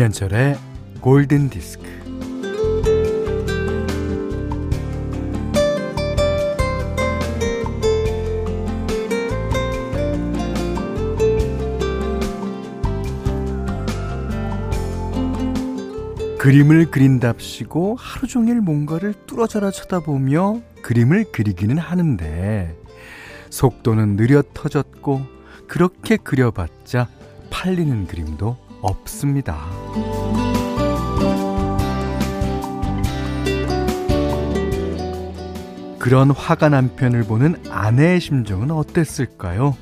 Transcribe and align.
김현철의 0.00 0.56
골든 1.02 1.50
디스크. 1.50 1.84
그림을 16.38 16.90
그린답시고 16.90 17.96
하루 17.98 18.26
종일 18.26 18.62
뭔가를 18.62 19.12
뚫어져라 19.26 19.70
쳐다보며 19.70 20.62
그림을 20.80 21.26
그리기는 21.30 21.76
하는데 21.76 22.74
속도는 23.50 24.16
느려 24.16 24.42
터졌고 24.54 25.20
그렇게 25.68 26.16
그려봤자 26.16 27.06
팔리는 27.50 28.06
그림도 28.06 28.69
없습니다. 28.82 29.58
그런 35.98 36.30
화가 36.30 36.70
난 36.70 36.96
편을 36.96 37.24
보는 37.24 37.62
아내의 37.70 38.20
심정은 38.20 38.70
어땠을까요? 38.70 39.76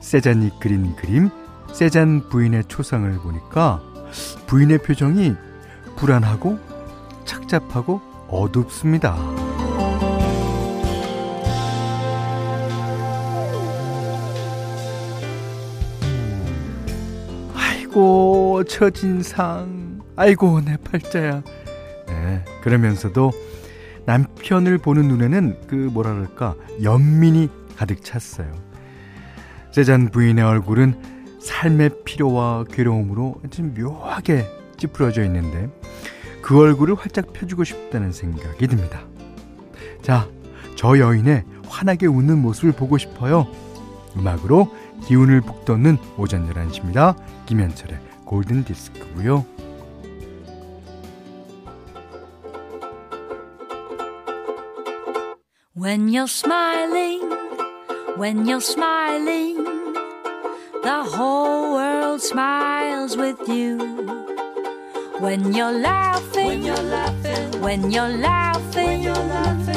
세잔이 0.00 0.50
그린 0.60 0.96
그림, 0.96 1.30
세잔 1.72 2.28
부인의 2.28 2.64
초상을 2.66 3.10
보니까 3.18 3.80
부인의 4.46 4.78
표정이 4.78 5.34
불안하고 5.96 6.58
착잡하고 7.24 8.00
어둡습니다. 8.28 9.41
아이고 17.92 18.64
처진상. 18.64 20.00
아이고 20.16 20.62
내 20.62 20.78
팔자야. 20.78 21.42
네, 22.06 22.44
그러면서도 22.62 23.32
남편을 24.06 24.78
보는 24.78 25.08
눈에는 25.08 25.60
그 25.66 25.74
뭐라 25.74 26.14
그럴까 26.14 26.54
연민이 26.82 27.50
가득 27.76 28.02
찼어요. 28.02 28.50
세잔 29.72 30.08
부인의 30.08 30.42
얼굴은 30.42 31.38
삶의 31.40 31.90
피로와 32.06 32.64
괴로움으로 32.64 33.42
좀 33.50 33.74
묘하게 33.74 34.46
찌푸려져 34.78 35.22
있는데 35.24 35.68
그 36.40 36.58
얼굴을 36.58 36.94
활짝 36.94 37.34
펴주고 37.34 37.64
싶다는 37.64 38.10
생각이 38.12 38.68
듭니다. 38.68 39.02
자 40.00 40.26
저 40.76 40.98
여인의 40.98 41.44
환하게 41.68 42.06
웃는 42.06 42.38
모습을 42.38 42.72
보고 42.72 42.98
싶어요. 42.98 43.46
음악으로 44.16 44.74
기운을 45.06 45.40
북돋는 45.42 45.98
오전 46.16 46.48
11시입니다. 46.48 47.16
김현철의 47.46 47.98
골든 48.24 48.64
디스크고요. 48.64 49.44
When 55.74 56.08
you're 56.08 56.28
smiling, 56.28 57.22
when 58.16 58.46
you're 58.46 58.60
smiling, 58.60 59.64
the 60.82 61.02
whole 61.02 61.72
world 61.72 62.22
smiles 62.22 63.16
with 63.16 63.40
you. 63.48 63.78
When 65.18 65.52
you're 65.52 65.72
laughing, 65.72 66.46
when 66.46 66.62
you're 66.62 66.82
laughing, 66.90 67.60
when 67.60 67.90
you're 67.90 68.08
laughing, 68.08 68.86
when 68.86 69.02
you're 69.02 69.14
laughing 69.14 69.71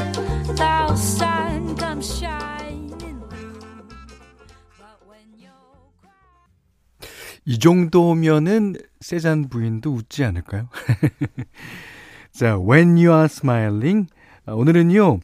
이 7.45 7.59
정도면은 7.59 8.75
세잔 8.99 9.49
부인도 9.49 9.93
웃지 9.93 10.23
않을까요? 10.23 10.67
자, 12.31 12.59
When 12.59 12.97
You 12.97 13.11
Are 13.11 13.25
Smiling. 13.25 14.07
아, 14.45 14.53
오늘은요, 14.53 15.19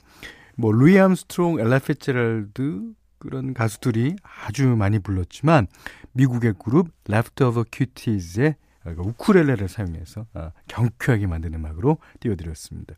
뭐, 0.56 0.72
루이 0.72 1.00
암스트롱, 1.00 1.60
엘라 1.60 1.80
피츠제럴드, 1.80 2.94
그런 3.18 3.54
가수들이 3.54 4.16
아주 4.46 4.68
많이 4.68 5.00
불렀지만, 5.00 5.68
미국의 6.14 6.56
그룹 6.60 6.90
Leftover 7.10 7.66
Cuties의 7.72 8.56
우쿨렐레를 8.86 9.68
사용해서 9.68 10.26
아, 10.34 10.52
경쾌하게 10.68 11.28
만든 11.28 11.54
음악으로 11.54 11.98
띄워드렸습니다. 12.20 12.96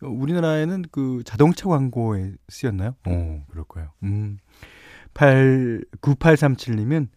우리나라에는 0.00 0.84
그 0.90 1.22
자동차 1.24 1.68
광고에 1.68 2.32
쓰였나요? 2.48 2.94
오, 3.06 3.42
그럴 3.48 3.64
거예요. 3.64 3.90
음. 4.02 4.38
8, 5.14 5.84
9837님은 6.00 7.08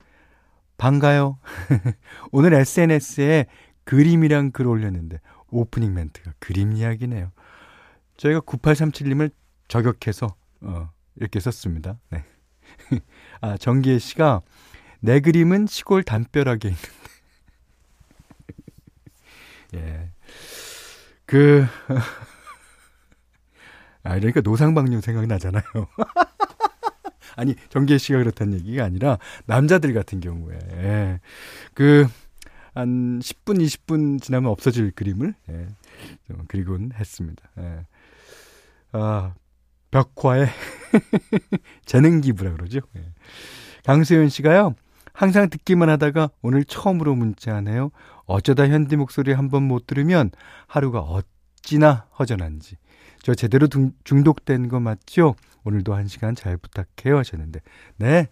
반가요. 0.77 1.39
오늘 2.31 2.53
SNS에 2.53 3.47
그림이랑 3.83 4.51
글 4.51 4.67
올렸는데 4.67 5.19
오프닝 5.49 5.93
멘트가 5.93 6.33
그림 6.39 6.73
이야기네요. 6.73 7.31
저희가 8.17 8.41
9837님을 8.41 9.31
저격해서 9.67 10.35
어, 10.61 10.89
이렇게 11.15 11.39
썼습니다. 11.39 11.99
네. 12.09 12.23
아, 13.41 13.57
정기혜 13.57 13.99
씨가 13.99 14.41
내 14.99 15.19
그림은 15.19 15.67
시골 15.67 16.03
담벼락에 16.03 16.69
있는데. 16.69 16.89
예. 19.75 20.11
그, 21.25 21.65
아, 24.03 24.15
그러니까 24.15 24.41
노상방뇨 24.41 25.01
생각이 25.01 25.27
나잖아요. 25.27 25.63
아니, 27.37 27.55
정계 27.69 27.97
씨가 27.97 28.17
그렇다는 28.19 28.55
얘기가 28.59 28.83
아니라 28.83 29.17
남자들 29.45 29.93
같은 29.93 30.19
경우에 30.19 30.57
예. 30.73 31.19
그, 31.73 32.07
한 32.73 33.19
10분, 33.19 33.59
20분 33.63 34.21
지나면 34.21 34.51
없어질 34.51 34.91
그림을 34.91 35.33
예, 35.49 35.67
좀 36.27 36.43
그리곤 36.47 36.91
했습니다. 36.93 37.43
예. 37.59 37.85
아, 38.91 39.33
벽화의 39.91 40.47
재능 41.85 42.21
기부라 42.21 42.51
그러죠. 42.53 42.79
예. 42.95 43.03
강수현 43.85 44.29
씨가요. 44.29 44.75
항상 45.13 45.49
듣기만 45.49 45.89
하다가 45.89 46.29
오늘 46.41 46.63
처음으로 46.63 47.15
문자하네요. 47.15 47.89
어쩌다 48.25 48.67
현디 48.67 48.97
목소리 48.97 49.31
한 49.33 49.49
번 49.49 49.63
못 49.63 49.87
들으면 49.87 50.29
하루가 50.67 50.99
어찌나 50.99 52.05
허전한지. 52.19 52.75
저 53.23 53.33
제대로 53.33 53.67
중 53.67 54.23
독된 54.23 54.67
거 54.67 54.79
맞죠? 54.79 55.35
오늘도 55.67 55.93
한 55.93 56.07
시간 56.07 56.33
잘 56.35 56.57
부탁해요 56.57 57.17
하셨는데. 57.17 57.59
네. 57.97 58.27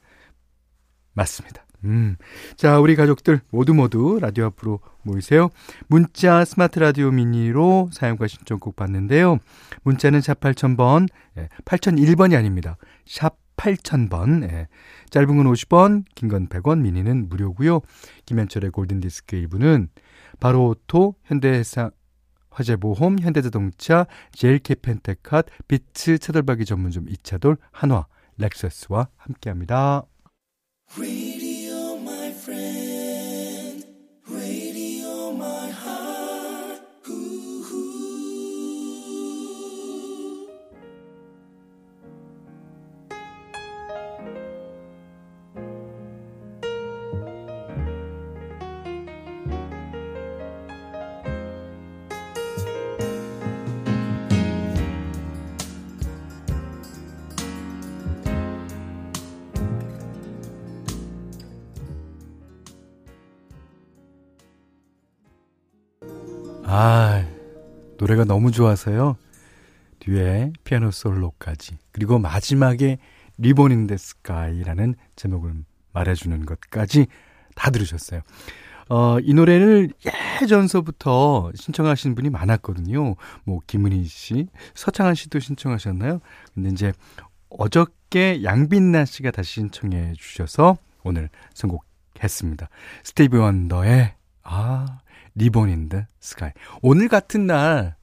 맞습니다. 1.13 1.65
음. 1.83 2.15
자, 2.55 2.79
우리 2.79 2.95
가족들 2.95 3.41
모두 3.51 3.73
모두 3.73 4.17
라디오 4.19 4.45
앞으로 4.45 4.79
모이세요. 5.03 5.49
문자 5.87 6.43
스마트 6.43 6.79
라디오 6.79 7.11
미니로 7.11 7.89
사용과 7.93 8.27
신청곡 8.27 8.75
받는데요. 8.75 9.37
문자는 9.83 10.21
샵 10.21 10.39
8000번, 10.39 11.07
예, 11.37 11.49
8001번이 11.65 12.35
아닙니다. 12.35 12.77
샵 13.05 13.37
8000번. 13.57 14.43
예. 14.51 14.67
짧은 15.11 15.27
건 15.27 15.45
50원, 15.45 16.03
긴 16.15 16.29
건 16.29 16.47
100원, 16.47 16.79
미니는 16.81 17.29
무료고요. 17.29 17.81
김현철의 18.25 18.71
골든 18.71 18.99
디스크 18.99 19.37
1부는 19.37 19.89
바로 20.39 20.67
오토, 20.69 21.15
현대해상 21.25 21.91
화재보험, 22.55 23.19
현대자동차, 23.19 24.07
제일캐펜테캇, 24.31 25.45
비츠 25.67 26.17
차돌박이 26.17 26.65
전문점 26.65 27.09
이차돌, 27.09 27.57
한화, 27.71 28.07
렉서스와 28.37 29.09
함께합니다. 29.17 30.03
노래가 68.05 68.23
너무 68.23 68.51
좋아서요. 68.51 69.17
뒤에 69.97 70.53
피아노 70.63 70.91
솔로까지. 70.91 71.79
그리고 71.91 72.19
마지막에 72.19 72.99
Ribbon 73.39 73.71
in 73.71 73.82
the 73.82 73.97
Sky라는 73.97 74.93
제목을 75.15 75.55
말해주는 75.91 76.45
것까지 76.45 77.07
다 77.55 77.71
들으셨어요. 77.71 78.21
어, 78.89 79.17
이 79.23 79.33
노래를 79.33 79.89
예전서부터 80.39 81.51
신청하신 81.55 82.13
분이 82.13 82.29
많았거든요. 82.29 83.15
뭐, 83.43 83.59
김은희 83.65 84.05
씨, 84.05 84.49
서창한 84.75 85.15
씨도 85.15 85.39
신청하셨나요? 85.39 86.19
근데 86.53 86.69
이제 86.69 86.93
어저께 87.49 88.43
양빈나 88.43 89.05
씨가 89.05 89.31
다시 89.31 89.53
신청해 89.53 90.13
주셔서 90.15 90.77
오늘 91.03 91.29
선곡했습니다. 91.55 92.69
스티비 93.03 93.35
원더의 93.35 94.13
아, 94.43 94.99
Ribbon 95.35 95.69
in 95.69 95.84
the 95.84 96.05
Sky. 96.19 96.51
오늘 96.81 97.07
같은 97.07 97.47
날 97.47 97.95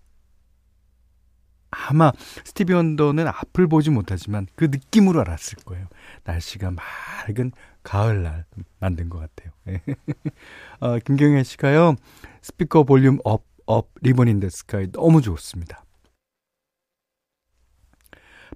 아마 1.71 2.13
스티비 2.45 2.75
원더는 2.75 3.27
앞을 3.27 3.67
보지 3.67 3.91
못하지만 3.91 4.47
그 4.55 4.67
느낌으로 4.67 5.21
알았을 5.23 5.57
거예요. 5.65 5.89
날씨가 6.25 6.71
맑은 6.71 7.53
가을날 7.83 8.45
만든 8.79 9.09
것 9.09 9.19
같아요. 9.19 9.53
어, 10.81 10.99
김경혜 10.99 11.43
씨가요. 11.43 11.97
스피커 12.43 12.85
볼륨 12.85 13.19
up, 13.25 13.47
up, 13.67 13.89
Ribbon 14.03 14.29
in 14.29 14.38
the 14.38 14.51
Sky 14.51 14.93
너무 14.93 15.23
좋습니다. 15.23 15.85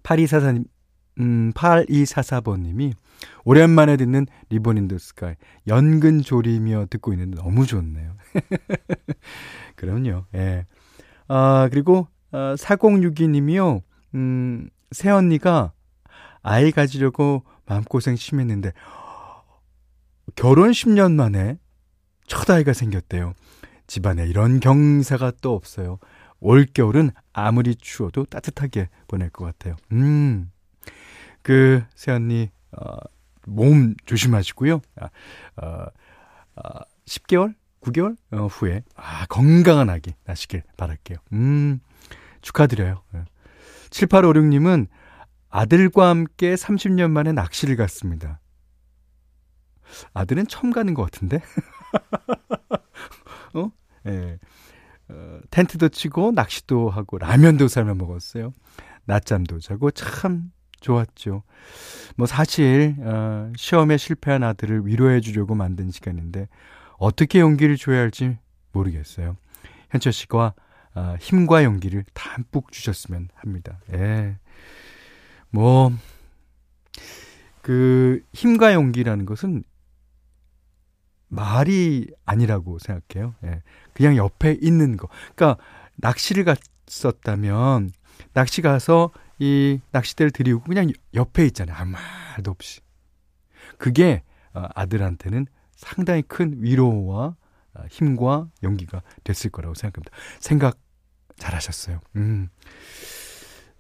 8244님, 0.02 0.66
음, 1.20 1.52
8244번님이 1.54 2.92
오랜만에 3.44 3.96
듣는 3.96 4.26
Ribbon 4.50 4.76
in 4.76 4.85
the 4.85 4.98
Sky 4.98 5.34
연근 5.66 6.20
조리며 6.22 6.86
듣고 6.90 7.12
있는데 7.12 7.40
너무 7.40 7.66
좋네요. 7.66 8.14
그럼요. 9.76 10.24
예. 10.34 10.66
아, 11.28 11.68
그리고 11.70 12.08
어, 12.32 12.54
4062님이요. 12.56 13.82
음, 14.14 14.68
새 14.90 15.10
언니가 15.10 15.72
아이 16.42 16.70
가지려고 16.70 17.44
마음고생 17.66 18.16
심했는데 18.16 18.72
결혼 20.36 20.70
10년 20.70 21.14
만에 21.14 21.58
첫 22.26 22.48
아이가 22.50 22.72
생겼대요. 22.72 23.34
집안에 23.86 24.26
이런 24.26 24.60
경사가 24.60 25.32
또 25.40 25.54
없어요. 25.54 25.98
올겨울은 26.40 27.10
아무리 27.32 27.74
추워도 27.74 28.26
따뜻하게 28.26 28.88
보낼 29.08 29.30
것 29.30 29.44
같아요. 29.44 29.76
음. 29.92 30.50
그, 31.46 31.80
새언니, 31.94 32.50
어, 32.72 32.96
몸 33.46 33.94
조심하시고요. 34.04 34.80
아, 34.96 35.08
어, 35.62 35.86
어, 36.56 36.80
10개월? 37.04 37.54
9개월 37.82 38.16
어, 38.32 38.48
후에, 38.48 38.82
아, 38.96 39.26
건강한 39.26 39.88
아기 39.88 40.12
나시길 40.24 40.64
바랄게요. 40.76 41.18
음, 41.34 41.78
축하드려요. 42.42 43.04
7856님은 43.90 44.88
아들과 45.48 46.08
함께 46.08 46.56
30년 46.56 47.12
만에 47.12 47.30
낚시를 47.30 47.76
갔습니다. 47.76 48.40
아들은 50.14 50.48
처음 50.48 50.72
가는 50.72 50.94
것 50.94 51.04
같은데? 51.04 51.38
어? 53.54 53.70
예. 54.06 54.10
네. 54.10 54.38
어, 55.10 55.38
텐트도 55.52 55.90
치고 55.90 56.32
낚시도 56.32 56.90
하고 56.90 57.18
라면도 57.18 57.68
삶아 57.68 57.94
먹었어요. 57.94 58.52
낮잠도 59.04 59.60
자고 59.60 59.92
참 59.92 60.50
좋았죠. 60.86 61.42
뭐 62.16 62.26
사실 62.26 62.94
어, 63.00 63.52
시험에 63.56 63.96
실패한 63.96 64.44
아들을 64.44 64.86
위로해 64.86 65.20
주려고 65.20 65.54
만든 65.54 65.90
시간인데 65.90 66.48
어떻게 66.98 67.40
용기를 67.40 67.76
줘야 67.76 67.98
할지 67.98 68.38
모르겠어요. 68.72 69.36
현철 69.90 70.12
씨가 70.12 70.54
어, 70.94 71.16
힘과 71.20 71.64
용기를 71.64 72.04
담뿍 72.14 72.70
주셨으면 72.70 73.28
합니다. 73.34 73.80
예. 73.92 74.38
뭐, 75.50 75.92
그, 77.60 78.22
힘과 78.32 78.72
용기라는 78.72 79.26
것은 79.26 79.62
말이 81.28 82.08
아니라고 82.24 82.78
생각해요. 82.78 83.34
예. 83.44 83.62
그냥 83.92 84.16
옆에 84.16 84.56
있는 84.60 84.96
거. 84.96 85.08
그러니까 85.34 85.62
낚시를 85.96 86.44
갔었다면 86.44 87.90
낚시 88.32 88.62
가서 88.62 89.10
이 89.38 89.80
낚싯대를 89.92 90.30
들이고 90.30 90.60
그냥 90.62 90.90
옆에 91.14 91.44
있잖아요. 91.46 91.76
아무 91.76 91.92
말도 91.92 92.50
없이. 92.50 92.80
그게 93.78 94.22
어, 94.54 94.64
아들한테는 94.74 95.46
상당히 95.74 96.22
큰 96.22 96.54
위로와 96.58 97.36
어, 97.74 97.82
힘과 97.90 98.48
용기가 98.62 99.02
됐을 99.24 99.50
거라고 99.50 99.74
생각합니다. 99.74 100.10
생각 100.40 100.78
잘하셨어요. 101.36 102.00
음. 102.16 102.48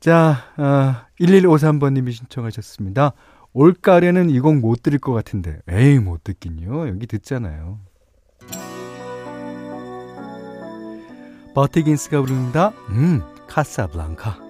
자, 0.00 0.44
어, 0.58 1.06
1153번님이 1.20 2.12
신청하셨습니다. 2.12 3.12
올가을에는 3.54 4.28
이 4.28 4.40
곡 4.40 4.56
못 4.60 4.82
들을 4.82 4.98
것 4.98 5.14
같은데. 5.14 5.58
에이, 5.68 5.98
못 5.98 6.22
듣긴요. 6.24 6.88
여기 6.88 7.06
듣잖아요. 7.06 7.80
버티긴스가 11.54 12.20
부릅니다. 12.20 12.68
음, 12.90 13.22
카사블랑카. 13.48 14.45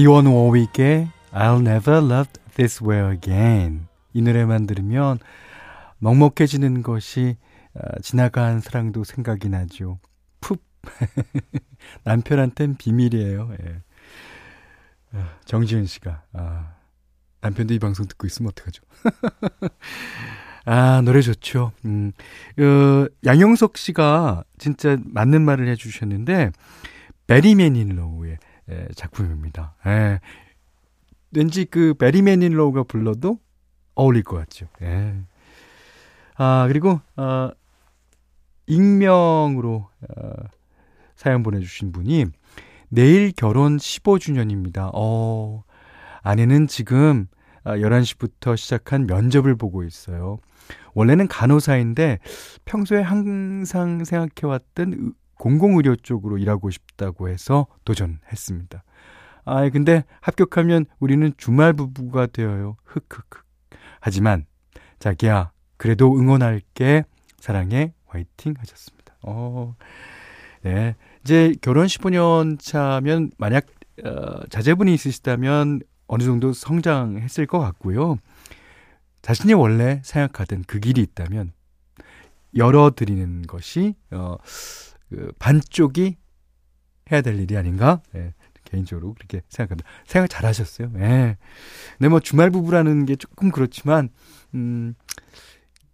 디원 0.00 0.24
워윅의 0.24 1.10
I'll 1.32 1.60
never 1.60 1.98
love 1.98 2.30
this 2.54 2.82
way 2.82 3.12
again. 3.12 3.86
이 4.14 4.22
노래만 4.22 4.66
들으면 4.66 5.18
먹먹해지는 5.98 6.82
것이 6.82 7.36
어, 7.74 8.00
지나간 8.00 8.60
사랑도 8.60 9.04
생각이 9.04 9.50
나죠. 9.50 9.98
푹. 10.40 10.64
남편한텐 12.04 12.76
비밀이에요. 12.78 13.50
예. 13.60 13.82
어, 15.12 15.26
정지은 15.44 15.84
씨가. 15.84 16.22
아, 16.32 16.76
남편도 17.42 17.74
이 17.74 17.78
방송 17.78 18.06
듣고 18.06 18.26
있으면 18.26 18.52
어떡하죠? 18.52 18.82
아, 20.64 21.00
노래 21.04 21.20
좋죠. 21.20 21.72
음, 21.84 22.12
어, 22.58 23.06
양영석 23.24 23.76
씨가 23.76 24.44
진짜 24.58 24.96
맞는 25.04 25.42
말을 25.42 25.68
해 25.68 25.76
주셨는데, 25.76 26.50
베리 27.26 27.54
매닐로우의 27.54 28.38
예, 28.70 28.88
작품입니다. 28.94 29.74
예. 29.86 30.20
왠지 31.32 31.64
그 31.64 31.94
베리 31.94 32.22
매닐로우가 32.22 32.84
불러도 32.84 33.38
어울릴 33.94 34.22
것 34.22 34.36
같죠. 34.36 34.66
예. 34.82 35.14
아, 36.36 36.66
그리고, 36.68 37.00
어, 37.16 37.50
익명으로, 38.66 39.88
어, 40.08 40.32
사연 41.16 41.42
보내 41.42 41.60
주신 41.60 41.92
분이 41.92 42.26
내일 42.88 43.32
결혼 43.32 43.76
15주년입니다. 43.76 44.90
어, 44.94 45.64
아내는 46.22 46.66
지금 46.66 47.26
11시부터 47.64 48.52
아, 48.52 48.56
시작한 48.56 49.06
면접을 49.06 49.56
보고 49.56 49.84
있어요. 49.84 50.38
원래는 50.94 51.28
간호사인데 51.28 52.18
평소에 52.64 53.00
항상 53.02 54.04
생각해왔던 54.04 55.14
공공의료 55.34 55.96
쪽으로 55.96 56.38
일하고 56.38 56.70
싶다고 56.70 57.28
해서 57.28 57.66
도전했습니다. 57.84 58.82
아, 59.44 59.68
근데 59.70 60.04
합격하면 60.20 60.86
우리는 60.98 61.32
주말 61.36 61.72
부부가 61.72 62.26
되어요. 62.26 62.76
흑흑흑. 62.84 63.44
하지만 64.00 64.46
자기야, 64.98 65.52
그래도 65.76 66.14
응원할게. 66.18 67.04
사랑해. 67.38 67.94
화이팅 68.06 68.54
하셨습니다. 68.58 69.14
어. 69.22 69.74
네. 70.62 70.94
이제 71.22 71.54
결혼 71.62 71.86
15년 71.86 72.58
차면 72.60 73.30
만약 73.38 73.66
어, 74.04 74.46
자제분이 74.50 74.92
있으시다면 74.94 75.80
어느 76.06 76.22
정도 76.22 76.52
성장했을 76.52 77.46
것 77.46 77.58
같고요. 77.60 78.16
자신이 79.22 79.54
원래 79.54 80.00
생각하던 80.04 80.64
그 80.66 80.80
길이 80.80 81.00
있다면 81.02 81.52
열어드리는 82.56 83.42
것이 83.42 83.94
어, 84.10 84.36
그 85.08 85.32
반쪽이 85.38 86.16
해야 87.12 87.20
될 87.20 87.38
일이 87.38 87.56
아닌가? 87.56 88.00
예, 88.14 88.34
개인적으로 88.64 89.14
그렇게 89.14 89.42
생각합니다. 89.48 89.88
생각 90.06 90.28
잘 90.28 90.46
하셨어요. 90.46 90.90
예. 90.96 91.36
근데 91.98 92.08
뭐 92.08 92.20
주말 92.20 92.50
부부라는 92.50 93.06
게 93.06 93.16
조금 93.16 93.50
그렇지만, 93.50 94.10
음, 94.54 94.94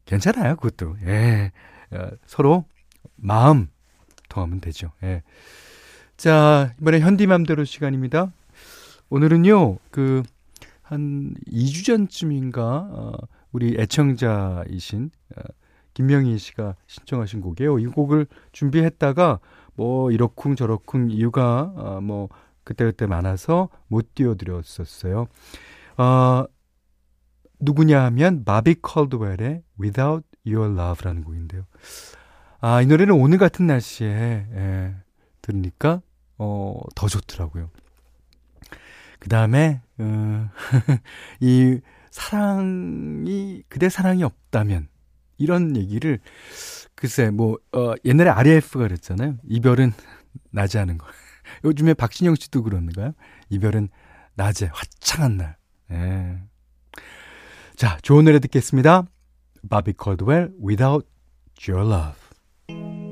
괜찮아요. 0.05 0.57
그것도. 0.57 0.97
예. 1.07 1.53
어, 1.91 2.09
서로 2.27 2.67
마음 3.17 3.69
통하면 4.29 4.61
되죠. 4.61 4.93
예. 5.03 5.23
자, 6.17 6.75
이번에 6.81 7.01
현디맘대로 7.01 7.65
시간입니다. 7.65 8.33
오늘은요, 9.09 9.79
그, 9.91 10.23
한 10.87 11.35
2주 11.49 11.85
전쯤인가, 11.85 12.63
어, 12.63 13.13
우리 13.51 13.77
애청자이신, 13.77 15.11
어, 15.37 15.41
김명희 15.95 16.39
씨가 16.39 16.77
신청하신 16.87 17.41
곡이에요. 17.41 17.81
이 17.81 17.87
곡을 17.87 18.27
준비했다가 18.53 19.41
뭐 19.75 20.13
이렇쿵 20.13 20.55
저렇쿵 20.55 21.11
이유가 21.11 21.73
어, 21.75 22.01
뭐 22.01 22.29
그때그때 22.63 23.07
많아서 23.07 23.69
못 23.89 24.15
띄워드렸었어요. 24.15 25.27
어, 25.97 26.45
누구냐 27.59 28.05
하면 28.05 28.43
마비 28.45 28.77
컬드웰의 28.81 29.63
Without 29.81 30.25
Your 30.47 30.79
Love라는 30.79 31.25
곡인데요. 31.25 31.65
아, 32.61 32.81
이 32.81 32.87
노래는 32.87 33.15
오늘 33.15 33.39
같은 33.39 33.67
날씨에 33.67 34.47
예, 34.53 34.95
들으니까 35.43 36.01
어, 36.39 36.79
더 36.95 37.09
좋더라고요. 37.09 37.71
그 39.19 39.29
다음에 39.29 39.81
어, 39.99 40.51
이 41.41 41.81
사랑이 42.11 43.63
그대 43.69 43.89
사랑이 43.89 44.23
없다면 44.23 44.89
이런 45.39 45.77
얘기를 45.77 46.19
글쎄 46.95 47.31
뭐 47.31 47.59
어, 47.73 47.95
옛날에 48.05 48.31
RF가 48.31 48.81
그랬잖아요. 48.81 49.37
이별은 49.45 49.93
낮에 50.51 50.79
하는 50.79 50.99
거. 50.99 51.07
요즘에 51.65 51.95
박신영 51.95 52.35
씨도 52.35 52.63
그러는가요? 52.63 53.13
이별은 53.51 53.89
낮에 54.35 54.71
화창한 54.73 55.37
날. 55.37 55.57
예. 55.93 56.39
자, 57.77 57.99
좋은 58.03 58.25
노래 58.25 58.39
듣겠습니다. 58.39 59.07
바비 59.69 59.93
콜드웰 59.95 60.49
Without 60.65 61.07
Your 61.69 61.89
Love. 61.89 63.06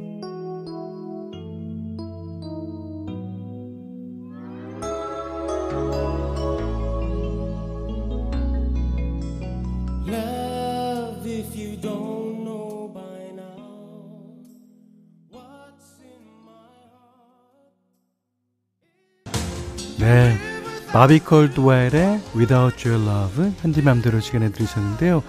네. 19.99 20.37
바비 20.93 21.21
콜드웰의 21.21 22.21
Without 22.37 22.89
Your 22.89 23.09
Love 23.09 23.53
현디맘대로 23.61 24.21
시간에 24.21 24.51
들으셨는데요. 24.51 25.23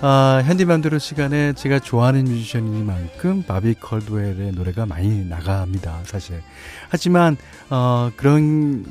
아, 0.00 0.42
현디맘대로 0.44 0.98
시간에 0.98 1.54
제가 1.54 1.78
좋아하는 1.80 2.24
뮤지션이니만큼 2.24 3.44
바비 3.44 3.74
콜드웰의 3.74 4.52
노래가 4.52 4.86
많이 4.86 5.24
나갑니다, 5.24 6.02
사실. 6.04 6.42
하지만 6.88 7.36
어, 7.70 8.10
그런 8.16 8.84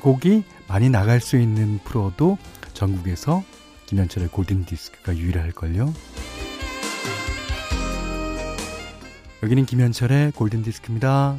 곡이 0.00 0.44
많이 0.66 0.88
나갈 0.88 1.20
수 1.20 1.38
있는 1.38 1.78
프로도 1.84 2.38
전국에서 2.72 3.44
김현철의 3.86 4.28
골든 4.28 4.64
디스크가 4.64 5.16
유일할걸요. 5.16 5.92
여기는 9.42 9.66
김현철의 9.66 10.32
골든 10.32 10.62
디스크입니다. 10.62 11.36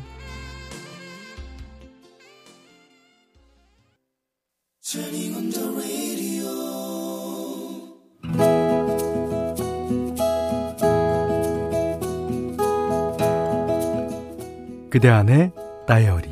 그대 14.92 15.08
안의 15.08 15.54
다이어리 15.88 16.30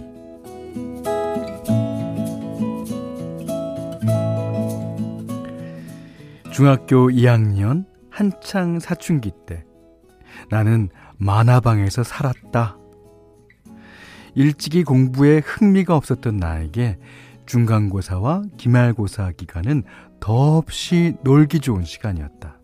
중학교 6.52 7.08
2학년 7.08 7.86
한창 8.10 8.82
사춘기 8.82 9.32
때 9.48 9.64
나는 10.50 10.90
만화방에서 11.16 12.04
살았다. 12.04 12.78
일찍이 14.36 14.84
공부에 14.84 15.38
흥미가 15.40 15.96
없었던 15.96 16.36
나에게 16.36 17.00
중간고사와 17.46 18.44
기말고사 18.58 19.32
기간은 19.38 19.84
더없이 20.20 21.16
놀기 21.24 21.62
좋은 21.62 21.86
시간이었다. 21.86 22.60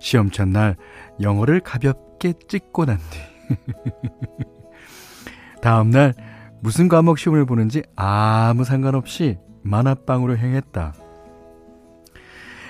시험 0.00 0.30
첫날 0.30 0.76
영어를 1.18 1.60
가볍게 1.60 2.34
찍고 2.46 2.84
난 2.84 2.98
뒤, 3.10 3.37
다음날 5.62 6.14
무슨 6.60 6.88
과목 6.88 7.18
시험을 7.18 7.46
보는지 7.46 7.82
아무 7.96 8.64
상관없이 8.64 9.38
만화방으로 9.62 10.36
행했다. 10.36 10.94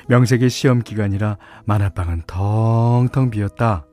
명색의 0.09 0.51
시험 0.51 0.83
기간이라 0.83 1.39
만화방은 1.65 2.23
텅텅 2.27 3.31
비었다. 3.31 3.87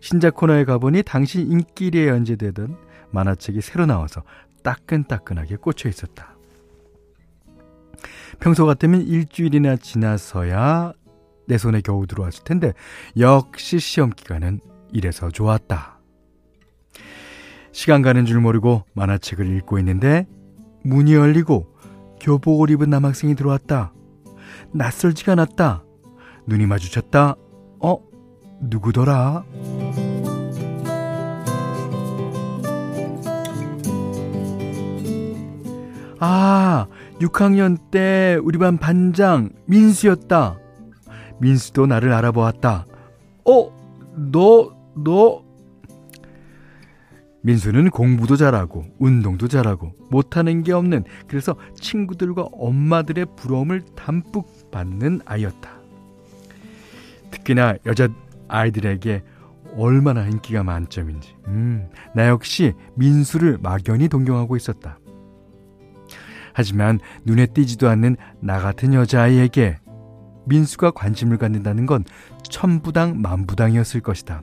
신작 0.00 0.34
코너에 0.34 0.64
가보니 0.64 1.02
당시 1.02 1.40
인기리에 1.40 2.08
연재되던 2.08 2.76
만화책이 3.10 3.60
새로 3.60 3.86
나와서 3.86 4.22
따끈따끈하게 4.62 5.56
꽂혀 5.56 5.88
있었다. 5.88 6.36
평소 8.40 8.66
같으면 8.66 9.02
일주일이나 9.02 9.76
지나서야 9.76 10.92
내 11.46 11.58
손에 11.58 11.80
겨우 11.80 12.06
들어왔을 12.06 12.44
텐데 12.44 12.72
역시 13.18 13.78
시험 13.78 14.10
기간은 14.10 14.60
이래서 14.92 15.30
좋았다. 15.30 15.98
시간 17.72 18.02
가는 18.02 18.24
줄 18.24 18.40
모르고 18.40 18.84
만화책을 18.94 19.46
읽고 19.56 19.78
있는데 19.78 20.26
문이 20.84 21.14
열리고 21.14 21.74
교복을 22.20 22.70
입은 22.70 22.90
남학생이 22.90 23.34
들어왔다. 23.34 23.92
낯설지가 24.72 25.32
않았다. 25.32 25.84
눈이 26.46 26.66
마주쳤다. 26.66 27.36
어? 27.80 27.98
누구더라? 28.60 29.44
아, 36.20 36.86
6학년 37.20 37.78
때 37.90 38.38
우리 38.42 38.58
반 38.58 38.78
반장 38.78 39.50
민수였다. 39.66 40.58
민수도 41.38 41.86
나를 41.86 42.12
알아보았다. 42.12 42.86
어, 43.44 43.70
너, 44.16 44.70
너. 45.04 45.44
민수는 47.42 47.90
공부도 47.90 48.36
잘하고, 48.36 48.84
운동도 48.98 49.48
잘하고, 49.48 49.92
못하는 50.10 50.62
게 50.62 50.72
없는, 50.72 51.04
그래서 51.28 51.56
친구들과 51.76 52.48
엄마들의 52.52 53.26
부러움을 53.36 53.82
담뿍 53.94 54.70
받는 54.70 55.20
아이였다. 55.24 55.78
특히나 57.30 57.76
여자 57.86 58.08
아이들에게 58.48 59.22
얼마나 59.76 60.26
인기가 60.26 60.62
만점인지. 60.64 61.36
음, 61.46 61.88
나 62.14 62.28
역시 62.28 62.74
민수를 62.96 63.58
막연히 63.62 64.08
동경하고 64.08 64.56
있었다. 64.56 64.98
하지만 66.52 66.98
눈에 67.24 67.46
띄지도 67.46 67.88
않는 67.88 68.16
나 68.40 68.58
같은 68.58 68.92
여자아이에게 68.92 69.78
민수가 70.46 70.90
관심을 70.92 71.36
갖는다는 71.36 71.86
건 71.86 72.04
천부당 72.42 73.20
만부당이었을 73.20 74.00
것이다. 74.00 74.42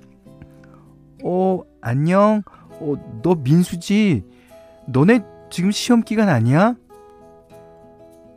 어, 1.27 1.63
안녕. 1.81 2.43
어, 2.79 2.93
너 3.23 3.33
민수지? 3.33 4.23
너네 4.87 5.21
지금 5.49 5.71
시험 5.71 6.03
기간 6.03 6.29
아니야? 6.29 6.75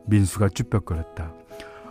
민수가 0.06 0.48
쭈뼛거렸다. 0.48 1.30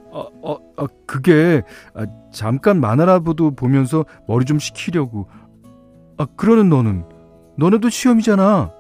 어, 0.10 0.28
어, 0.42 0.58
어 0.76 0.88
그게 1.06 1.62
아, 1.94 2.08
잠깐 2.32 2.82
만화라도 2.82 3.52
보면서 3.52 4.06
머리 4.28 4.46
좀 4.46 4.58
식히려고. 4.58 5.28
아, 6.18 6.26
그러는 6.36 6.70
너는 6.70 7.04
너네도 7.58 7.90
시험이잖아. 7.90 8.72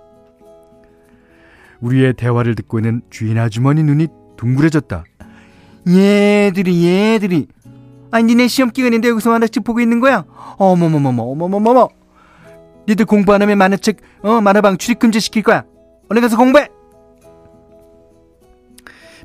우리의 1.81 2.13
대화를 2.13 2.55
듣고 2.55 2.79
있는 2.79 3.03
주인 3.11 3.37
아주머니 3.37 3.83
눈이 3.83 4.07
둥그레졌다. 4.37 5.03
얘들이 5.87 6.85
얘들이 6.87 7.47
아니 8.09 8.23
니네 8.23 8.47
시험 8.47 8.71
기간인데 8.71 9.07
여기서 9.09 9.29
만화책 9.29 9.63
보고 9.63 9.79
있는 9.79 9.99
거야? 9.99 10.25
어머머머머 10.57 11.21
어머머머머 11.23 11.89
니들 12.87 13.05
공부 13.05 13.33
안 13.33 13.41
하면 13.41 13.57
만화책 13.57 13.97
어 14.21 14.39
만화방 14.41 14.77
출입 14.77 14.99
금지 14.99 15.19
시킬 15.19 15.43
거야. 15.43 15.65
얼른 16.09 16.21
가서 16.21 16.37
공부해. 16.37 16.69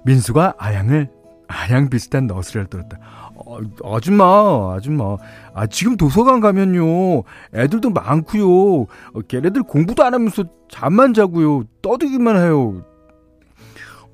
민수가 0.05 0.55
아양을 0.59 1.09
아양 1.47 1.89
비슷한 1.89 2.27
너스레를 2.27 2.69
떨었다. 2.69 2.99
어, 3.37 3.59
아줌마 3.85 4.75
아줌마. 4.75 5.17
아 5.55 5.67
지금 5.67 5.97
도서관 5.97 6.41
가면요. 6.41 7.23
애들도 7.55 7.91
많고요. 7.91 8.83
어, 8.83 9.21
걔네들 9.29 9.63
공부도 9.63 10.03
안 10.03 10.15
하면서 10.15 10.45
잠만 10.69 11.15
자고요. 11.15 11.65
떠들기만 11.83 12.37
해요. 12.37 12.83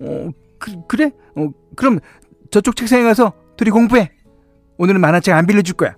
어 0.01 0.29
그, 0.59 0.73
그래? 0.87 1.11
어 1.37 1.49
그럼 1.75 2.01
저쪽 2.51 2.77
책상에 2.77 3.03
가서 3.03 3.33
둘이 3.57 3.71
공부해. 3.71 4.11
오늘은 4.77 5.01
만화책 5.01 5.35
안 5.35 5.47
빌려줄 5.47 5.77
거야. 5.77 5.97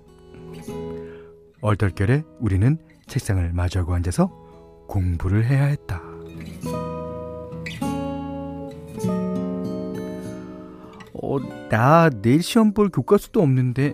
얼떨결에 1.63 2.23
우리는 2.39 2.79
책상을 3.11 3.53
마주하고 3.53 3.93
앉아서 3.95 4.29
공부를 4.89 5.45
해야 5.45 5.65
했다 5.65 6.01
어, 11.13 11.39
나 11.69 12.09
내일 12.23 12.43
시험 12.43 12.73
볼 12.73 12.89
교과서도 12.89 13.43
없는데, 13.43 13.93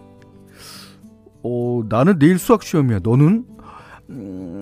어, 1.43 1.83
나는 1.89 2.19
내일 2.19 2.39
수학 2.39 2.63
시험이야. 2.63 3.01
너는? 3.03 3.45
음, 4.11 4.61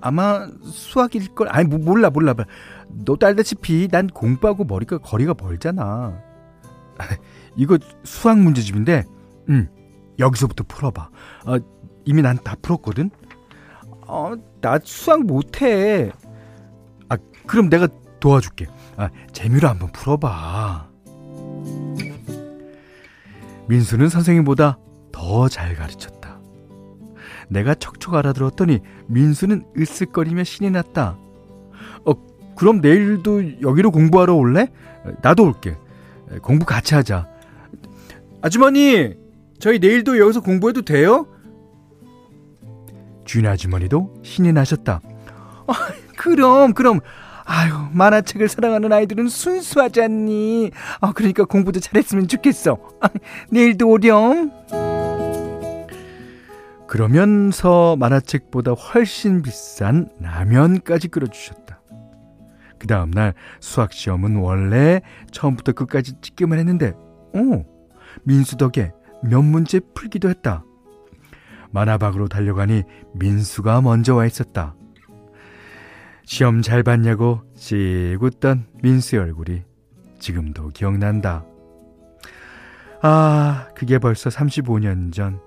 아마 0.00 0.46
수학일 0.62 1.34
걸. 1.34 1.48
아니, 1.50 1.66
뭐, 1.68 1.78
몰라, 1.78 2.10
몰라. 2.10 2.34
너도 2.88 3.26
알다시피 3.26 3.88
난 3.90 4.06
공부하고 4.06 4.64
머리가 4.64 4.98
거리가 4.98 5.34
멀잖아. 5.40 6.20
이거 7.56 7.78
수학 8.04 8.38
문제집인데, 8.38 9.04
음, 9.48 9.68
여기서부터 10.18 10.64
풀어봐. 10.68 11.10
어, 11.46 11.56
이미 12.04 12.22
난 12.22 12.36
다 12.36 12.54
풀었거든? 12.62 13.10
어, 14.08 14.32
나 14.60 14.78
수학 14.82 15.22
못해. 15.24 16.10
아, 17.08 17.16
그럼 17.46 17.68
내가 17.68 17.88
도와줄게. 18.20 18.66
아, 18.96 19.10
재미로 19.32 19.68
한번 19.68 19.92
풀어봐. 19.92 20.88
민수는 23.68 24.08
선생님보다 24.08 24.78
더 25.12 25.48
잘 25.48 25.74
가르쳤다. 25.74 26.38
내가 27.48 27.74
척척 27.74 28.14
알아들었더니 28.14 28.80
민수는 29.06 29.64
으쓱거리며 29.76 30.44
신이 30.44 30.70
났다. 30.70 31.18
어, 32.04 32.12
그럼 32.56 32.80
내일도 32.80 33.60
여기로 33.60 33.90
공부하러 33.90 34.34
올래? 34.34 34.68
나도 35.22 35.44
올게. 35.44 35.76
공부 36.42 36.64
같이 36.64 36.94
하자. 36.94 37.28
아주머니, 38.42 39.14
저희 39.58 39.78
내일도 39.78 40.18
여기서 40.18 40.40
공부해도 40.40 40.82
돼요? 40.82 41.26
주인 43.28 43.46
아주머니도 43.46 44.14
신이 44.22 44.52
나셨다. 44.54 45.02
아, 45.66 45.72
그럼, 46.16 46.72
그럼. 46.72 47.00
아유, 47.44 47.72
만화책을 47.92 48.48
사랑하는 48.48 48.90
아이들은 48.90 49.28
순수하지 49.28 50.02
않니? 50.02 50.70
아, 51.00 51.12
그러니까 51.12 51.44
공부도 51.44 51.78
잘했으면 51.78 52.26
좋겠어. 52.26 52.78
아, 53.02 53.08
내일도 53.50 53.90
오렴. 53.90 54.50
그러면서 56.86 57.96
만화책보다 57.96 58.72
훨씬 58.72 59.42
비싼 59.42 60.08
라면까지 60.20 61.08
끓여주셨다. 61.08 61.82
그 62.78 62.86
다음날 62.86 63.34
수학시험은 63.60 64.36
원래 64.36 65.02
처음부터 65.32 65.72
끝까지 65.72 66.14
찍기만 66.22 66.58
했는데, 66.58 66.94
오, 67.34 67.66
민수 68.22 68.56
덕에 68.56 68.92
몇 69.22 69.42
문제 69.42 69.80
풀기도 69.94 70.30
했다. 70.30 70.64
만화방으로 71.70 72.28
달려가니 72.28 72.82
민수가 73.14 73.80
먼저 73.82 74.14
와 74.14 74.26
있었다. 74.26 74.74
시험 76.24 76.62
잘 76.62 76.82
봤냐고 76.82 77.40
씩 77.54 78.18
웃던 78.20 78.66
민수의 78.82 79.22
얼굴이 79.22 79.62
지금도 80.18 80.68
기억난다. 80.68 81.44
아, 83.00 83.68
그게 83.74 83.98
벌써 83.98 84.28
35년 84.30 85.12
전. 85.12 85.40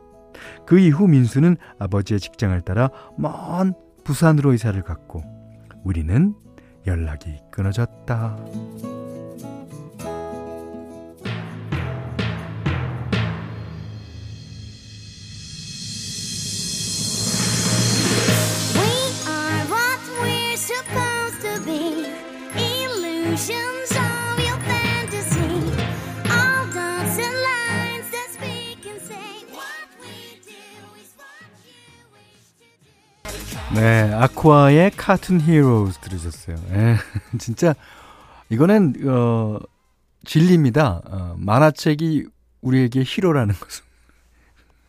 그 0.66 0.80
이후 0.80 1.08
민수는 1.08 1.58
아버지의 1.80 2.20
직장을 2.20 2.60
따라 2.62 2.90
먼 3.18 3.74
부산으로 4.04 4.54
이사를 4.54 4.82
갔고 4.82 5.22
우리는 5.84 6.34
연락이 6.88 7.38
끊어졌다. 7.52 9.01
네, 33.76 34.12
아쿠아의 34.14 34.92
카툰 34.92 35.40
히어로즈 35.40 36.00
들으셨어요. 36.00 36.58
예, 36.72 36.98
진짜 37.40 37.74
이거는 38.50 38.96
어 39.08 39.60
진리입니다. 40.26 41.02
어, 41.06 41.36
만화책이 41.38 42.26
우리에게 42.62 43.04
히로라는 43.06 43.56
것은. 43.56 43.86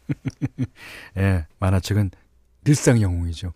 예, 1.18 1.47
만화책은 1.58 2.10
늘상 2.64 3.00
영웅이죠. 3.00 3.52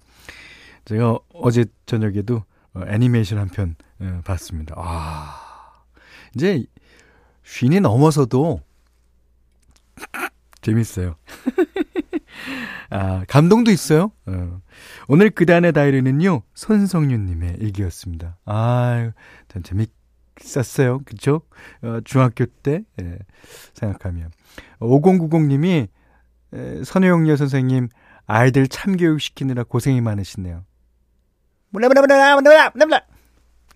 제가 0.84 1.18
어제 1.34 1.64
저녁에도 1.86 2.44
어, 2.74 2.82
애니메이션 2.86 3.38
한편 3.38 3.74
어, 4.00 4.20
봤습니다. 4.24 4.74
아, 4.78 5.82
이제 6.34 6.64
쉰이 7.42 7.80
넘어서도 7.80 8.60
재밌어요. 10.62 11.16
아, 12.90 13.24
감동도 13.28 13.70
있어요. 13.70 14.12
어. 14.26 14.60
오늘 15.08 15.30
그단의 15.30 15.72
다이리는요, 15.72 16.42
손성윤님의 16.54 17.56
일기였습니다. 17.60 18.38
아유, 18.44 19.12
참 19.48 19.62
재밌었어요. 19.62 21.00
그쵸? 21.04 21.42
어, 21.82 22.00
중학교 22.04 22.46
때, 22.46 22.82
예, 23.00 23.18
생각하면. 23.74 24.30
5090님이, 24.80 25.88
에, 26.52 26.84
선우용여 26.84 27.36
선생님, 27.36 27.88
아이들 28.26 28.68
참교육 28.68 29.20
시키느라 29.20 29.64
고생이 29.64 30.00
많으시네요. 30.00 30.64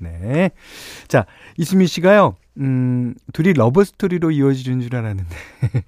네. 0.01 0.51
자, 1.09 1.27
이수미 1.57 1.87
씨가요, 1.87 2.37
음, 2.59 3.15
둘이 3.33 3.53
러브스토리로 3.53 4.31
이어지는 4.31 4.81
줄 4.81 4.97
알았는데, 4.97 5.37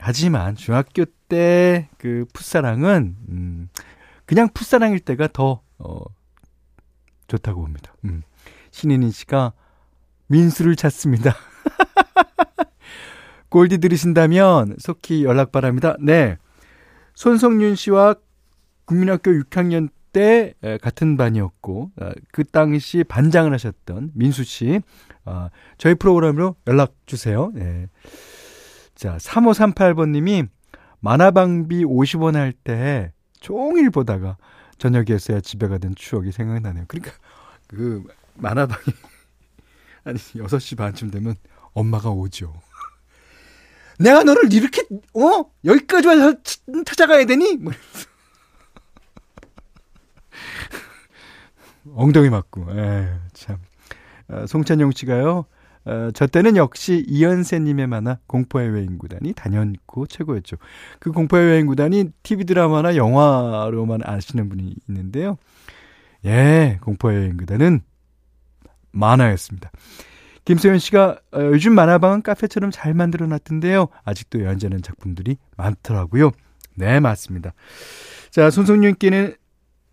하지만 0.00 0.54
중학교 0.56 1.04
때 1.28 1.88
그 1.98 2.24
풋사랑은 2.32 3.16
음 3.28 3.68
그냥 4.24 4.48
풋사랑일 4.52 5.00
때가 5.00 5.28
더 5.32 5.62
어, 5.78 6.00
좋다고 7.26 7.60
봅니다. 7.60 7.94
음. 8.04 8.22
신인인 8.70 9.10
씨가 9.10 9.52
민수를 10.28 10.76
찾습니다. 10.76 11.34
골디 13.48 13.78
들으신다면 13.78 14.76
속히 14.78 15.24
연락 15.24 15.52
바랍니다. 15.52 15.96
네. 16.00 16.36
손성윤 17.14 17.74
씨와 17.76 18.14
국민학교 18.84 19.30
6학년 19.30 19.88
때 20.12 20.54
같은 20.82 21.16
반이었고 21.16 21.90
어, 21.96 22.10
그 22.30 22.44
당시 22.44 23.04
반장을 23.04 23.52
하셨던 23.52 24.12
민수 24.14 24.44
씨 24.44 24.80
어, 25.24 25.48
저희 25.78 25.94
프로그램으로 25.94 26.56
연락 26.66 26.94
주세요. 27.06 27.50
네. 27.54 27.88
자, 28.94 29.16
3538번님이 29.16 30.48
만화방비 31.00 31.84
50원 31.84 32.34
할 32.34 32.52
때 32.52 33.12
종일 33.40 33.90
보다가 33.90 34.36
저녁에서야 34.78 35.40
집에 35.40 35.68
가던 35.68 35.94
추억이 35.96 36.32
생각나네요. 36.32 36.84
그러니까 36.88 37.12
그 37.68 38.04
만화방이 38.34 38.82
아니 40.04 40.18
6시 40.18 40.76
반쯤 40.76 41.10
되면 41.10 41.34
엄마가 41.72 42.10
오죠. 42.10 42.54
내가 43.98 44.22
너를 44.24 44.52
이렇게 44.52 44.82
어 45.14 45.50
여기까지 45.64 46.06
와서 46.08 46.34
찾아가야 46.86 47.26
되니? 47.26 47.56
뭐 47.56 47.72
엉덩이 51.94 52.28
맞고, 52.30 52.66
에 52.78 53.08
참. 53.32 53.56
아, 54.28 54.46
송찬용 54.46 54.92
씨가요. 54.92 55.46
어, 55.84 56.10
저 56.14 56.26
때는 56.26 56.56
역시 56.56 57.04
이연세님의 57.08 57.86
만화 57.86 58.18
공포의 58.26 58.68
여행구단이 58.68 59.32
단연코 59.34 60.06
최고였죠. 60.06 60.56
그 60.98 61.12
공포의 61.12 61.50
여행구단이 61.50 62.10
TV 62.22 62.44
드라마나 62.44 62.96
영화로만 62.96 64.00
아시는 64.04 64.48
분이 64.48 64.74
있는데요. 64.88 65.36
예, 66.24 66.78
공포의 66.82 67.16
여행구단은 67.18 67.80
만화였습니다. 68.92 69.70
김소연 70.44 70.78
씨가 70.78 71.20
어, 71.32 71.40
요즘 71.52 71.74
만화방은 71.74 72.22
카페처럼 72.22 72.70
잘 72.70 72.94
만들어 72.94 73.26
놨던데요. 73.26 73.88
아직도 74.04 74.44
연재하는 74.44 74.82
작품들이 74.82 75.36
많더라고요. 75.56 76.30
네, 76.74 77.00
맞습니다. 77.00 77.52
자, 78.30 78.50
손성윤께는 78.50 79.34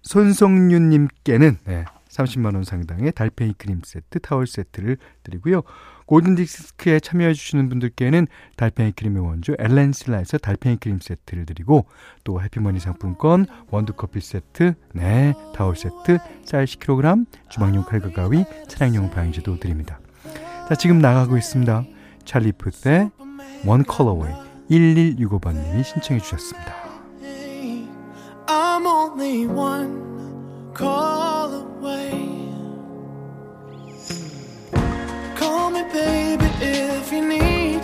손성윤님께는 0.03 1.57
네, 1.65 1.85
30만 2.15 2.55
원 2.55 2.63
상당의 2.63 3.11
달팽이 3.11 3.53
크림 3.57 3.81
세트, 3.83 4.19
타월 4.19 4.47
세트를 4.47 4.97
드리고요. 5.23 5.63
골든 6.05 6.35
디스크에 6.35 6.99
참여해 6.99 7.33
주시는 7.33 7.67
분들께는 7.67 8.27
달팽이 8.55 8.91
크림의 8.91 9.23
원조 9.23 9.55
엘렌실라에서 9.57 10.37
달팽이 10.37 10.77
크림 10.77 10.99
세트를 10.99 11.45
드리고 11.45 11.85
또 12.23 12.41
해피머니 12.41 12.79
상품권, 12.79 13.47
원두 13.69 13.93
커피 13.93 14.21
세트, 14.21 14.75
네, 14.93 15.33
타월 15.53 15.75
세트, 15.75 16.19
쌀 16.43 16.65
10kg, 16.65 17.25
주방용 17.49 17.83
칼과 17.83 18.11
가위, 18.11 18.45
차량용 18.67 19.09
방지도 19.11 19.59
드립니다. 19.59 19.99
자, 20.69 20.75
지금 20.75 20.99
나가고 20.99 21.37
있습니다. 21.37 21.83
찰리 22.23 22.51
푸스의 22.51 23.11
원 23.65 23.83
컬러웨이 23.83 24.33
1165번 24.69 25.53
님이 25.53 25.83
신청해 25.83 26.21
주셨습니다. 26.21 26.85
Call 30.75 31.53
away. 31.53 32.11
Call 35.37 35.69
me, 35.71 35.83
baby, 35.93 36.45
if 36.59 37.13
you 37.13 37.25
need 37.25 37.79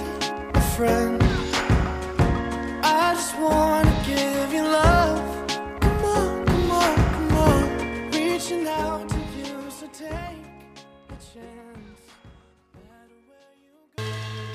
a 0.53 0.61
friend. 0.75 1.23
I 2.83 3.13
just 3.15 3.39
wanna 3.39 3.95
give 4.05 4.51
you 4.51 4.63
love. 4.63 5.23
Come 5.79 6.03
on, 6.03 6.45
come 6.45 6.71
on, 6.71 6.95
come 7.15 7.37
on. 7.47 7.63
Reaching 8.11 8.67
out 8.67 9.07
to 9.07 9.19
you, 9.39 9.55
so 9.71 9.87
take 9.93 10.43
a 11.07 11.17
chance. 11.31 12.01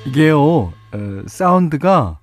이게요, 0.04 0.38
어, 0.92 1.22
사운드가 1.26 2.18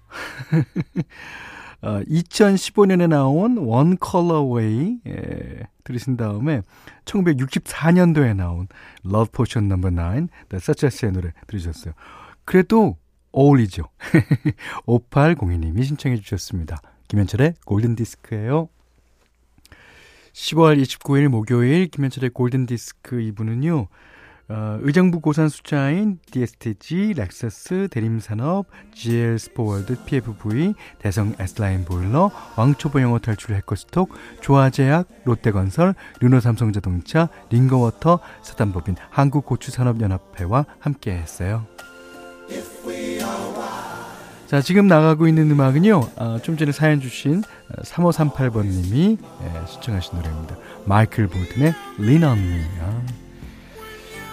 어, 1.82 2.00
2015년에 2.08 3.08
나온 3.10 3.58
원 3.58 3.98
컬러웨이 3.98 5.00
예, 5.08 5.68
들으신 5.84 6.18
다음에 6.18 6.62
1964년도에 7.06 8.36
나온 8.36 8.68
Love 9.06 9.32
Potion 9.32 9.72
No. 9.72 9.78
9 9.78 9.92
The 10.50 10.56
Such 10.56 10.86
As의 10.86 11.12
노래 11.12 11.34
들으셨어요. 11.48 11.94
그래도 12.46 12.98
어울리죠. 13.32 13.84
5802님이 14.88 15.84
신청해 15.84 16.18
주셨습니다. 16.18 16.78
김현철의 17.08 17.56
골든디스크예요. 17.66 18.70
10월 20.34 20.82
29일 20.82 21.28
목요일 21.28 21.88
김현철의 21.88 22.32
골든디스크 22.32 23.18
2부는요. 23.18 23.88
어, 24.50 24.78
의정부 24.82 25.22
고산 25.22 25.48
수자인 25.50 26.20
DSTG, 26.32 27.14
렉서스, 27.16 27.88
대림산업, 27.90 28.68
GL 28.94 29.40
스포월드, 29.40 30.04
PFV, 30.04 30.74
대성 31.00 31.34
S라인 31.40 31.86
보일러, 31.86 32.30
왕초보 32.58 33.02
영어 33.02 33.20
탈출 33.20 33.56
해커스톡, 33.56 34.14
조아제약, 34.42 35.08
롯데건설, 35.24 35.96
르노삼성자동차, 36.20 37.30
링거워터, 37.50 38.20
사단법인 38.42 38.96
한국고추산업연합회와 39.10 40.66
함께했어요. 40.80 41.66
자, 44.48 44.62
지금 44.62 44.88
나가고 44.88 45.28
있는 45.28 45.50
음악은요, 45.50 46.10
어, 46.18 46.38
좀 46.44 46.58
전에 46.58 46.72
사연 46.72 47.00
주신 47.02 47.42
3538번님이 47.82 49.18
예, 49.18 49.68
신청하신 49.68 50.18
노래입니다. 50.18 50.58
마이클 50.86 51.28
볼튼의 51.28 51.74
Lean 52.00 52.24
on 52.24 53.23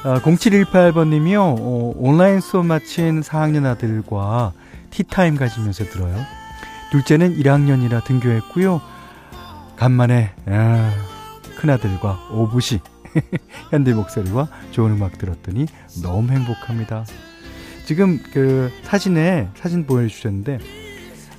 0718번님이요, 0.02 1.38
어, 1.38 1.92
온라인 1.96 2.40
수업 2.40 2.66
마친 2.66 3.20
4학년 3.20 3.66
아들과 3.66 4.52
티타임 4.90 5.36
가지면서 5.36 5.84
들어요. 5.84 6.16
둘째는 6.90 7.36
1학년이라 7.36 8.04
등교했고요. 8.04 8.80
간만에, 9.76 10.32
아, 10.46 10.92
큰아들과 11.56 12.28
오부시, 12.32 12.80
현대 13.70 13.92
목소리와 13.92 14.48
좋은 14.70 14.92
음악 14.92 15.18
들었더니 15.18 15.66
너무 16.02 16.32
행복합니다. 16.32 17.04
지금 17.84 18.20
그 18.32 18.70
사진에 18.84 19.48
사진 19.54 19.84
보여주셨는데 19.84 20.58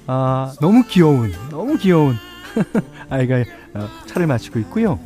아 0.07 0.53
너무 0.59 0.83
귀여운 0.87 1.31
너무 1.49 1.77
귀여운 1.77 2.15
아이가 3.09 3.37
어, 3.73 3.87
차를 4.07 4.27
마시고 4.27 4.59
있고요. 4.59 4.99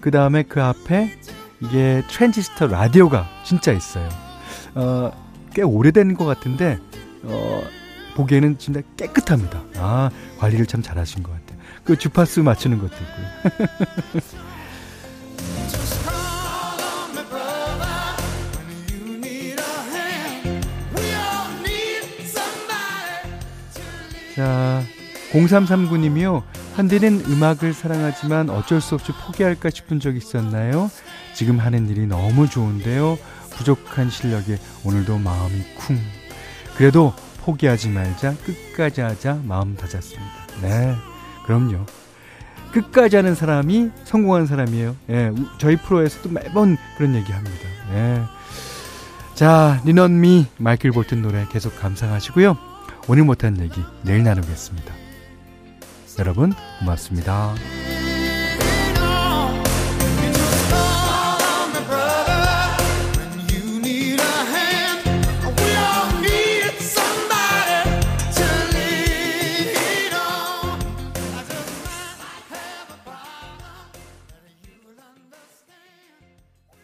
그 0.00 0.10
다음에 0.10 0.42
그 0.42 0.60
앞에 0.62 1.12
이게 1.62 2.02
트랜지스터 2.08 2.66
라디오가 2.66 3.28
진짜 3.44 3.72
있어요. 3.72 4.08
어, 4.74 5.12
꽤 5.54 5.62
오래된 5.62 6.14
것 6.14 6.24
같은데 6.24 6.78
어, 7.22 7.62
보기에는 8.14 8.58
진짜 8.58 8.82
깨끗합니다. 8.96 9.62
아 9.76 10.10
관리를 10.38 10.66
참 10.66 10.82
잘하신 10.82 11.22
것 11.22 11.30
같아요. 11.32 11.58
그 11.84 11.96
주파수 11.96 12.42
맞추는 12.42 12.78
것도 12.78 12.94
있고요. 12.94 14.22
자, 24.34 24.82
0339님이요. 25.32 26.42
한디는 26.74 27.24
음악을 27.26 27.74
사랑하지만 27.74 28.48
어쩔 28.48 28.80
수 28.80 28.94
없이 28.94 29.12
포기할까 29.12 29.68
싶은 29.68 30.00
적 30.00 30.16
있었나요? 30.16 30.90
지금 31.34 31.58
하는 31.58 31.88
일이 31.88 32.06
너무 32.06 32.48
좋은데요. 32.48 33.18
부족한 33.50 34.10
실력에 34.10 34.58
오늘도 34.84 35.18
마음이 35.18 35.62
쿵. 35.76 35.98
그래도 36.76 37.12
포기하지 37.44 37.88
말자. 37.88 38.34
끝까지 38.44 39.00
하자. 39.00 39.40
마음 39.44 39.76
다잡습니다. 39.76 40.32
네. 40.62 40.94
그럼요. 41.44 41.84
끝까지 42.72 43.16
하는 43.16 43.34
사람이 43.34 43.90
성공한 44.04 44.46
사람이에요. 44.46 44.96
예. 45.10 45.32
저희 45.58 45.76
프로에서도 45.76 46.30
매번 46.30 46.76
그런 46.96 47.14
얘기 47.14 47.30
합니다. 47.32 47.68
예. 47.92 48.22
자, 49.34 49.80
니넌미 49.84 50.46
마이클 50.58 50.90
볼튼 50.90 51.22
노래 51.22 51.44
계속 51.50 51.78
감상하시고요. 51.78 52.56
오늘 53.08 53.24
못한 53.24 53.58
얘기 53.60 53.82
내일 54.02 54.22
나누겠습니다. 54.22 54.94
여러분 56.18 56.52
고맙습니다. 56.80 57.81